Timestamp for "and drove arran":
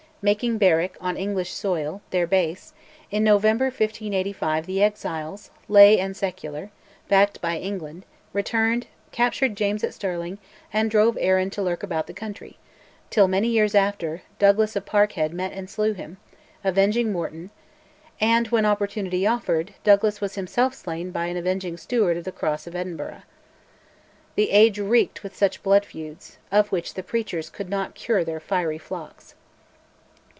10.71-11.49